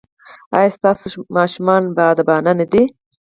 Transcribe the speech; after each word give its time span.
ایا 0.57 0.69
ستاسو 0.77 1.07
ماشومان 1.35 1.83
باادبه 1.95 2.35
نه 2.59 2.65
دي؟ 2.71 2.83